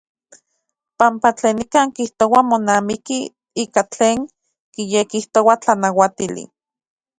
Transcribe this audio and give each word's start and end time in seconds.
Panpa 0.97 1.29
tlen 1.37 1.55
nikan 1.57 1.87
kijtoa 1.95 2.39
monamiki 2.51 3.17
ika 3.63 3.81
tlen 3.91 4.17
kiyekijtoa 4.73 5.53
tlanauatili. 5.61 6.43